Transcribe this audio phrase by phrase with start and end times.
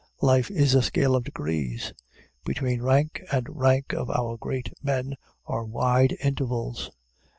[0.23, 1.93] Life is a scale of degrees.
[2.43, 5.13] Between rank and rank of our great men
[5.45, 6.89] are wide intervals.